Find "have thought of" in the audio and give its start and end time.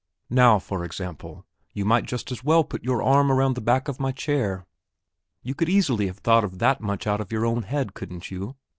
6.07-6.57